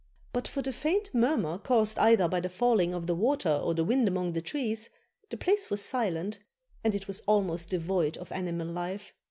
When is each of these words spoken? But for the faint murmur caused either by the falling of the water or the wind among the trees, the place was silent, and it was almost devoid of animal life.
But 0.33 0.47
for 0.47 0.63
the 0.63 0.73
faint 0.73 1.11
murmur 1.13 1.59
caused 1.59 1.99
either 1.99 2.27
by 2.27 2.39
the 2.39 2.49
falling 2.49 2.91
of 2.91 3.05
the 3.05 3.13
water 3.13 3.53
or 3.53 3.75
the 3.75 3.83
wind 3.83 4.07
among 4.07 4.33
the 4.33 4.41
trees, 4.41 4.89
the 5.29 5.37
place 5.37 5.69
was 5.69 5.83
silent, 5.85 6.39
and 6.83 6.95
it 6.95 7.07
was 7.07 7.21
almost 7.27 7.69
devoid 7.69 8.17
of 8.17 8.31
animal 8.31 8.67
life. 8.67 9.13